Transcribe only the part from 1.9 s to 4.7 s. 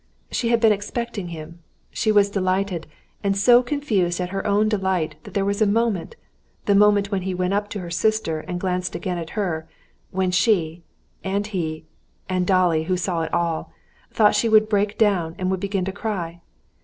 She was delighted, and so confused at her own